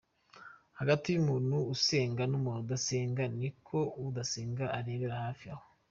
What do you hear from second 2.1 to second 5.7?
n'umuntu udasenga ni uko udasenga arebera hafi aho.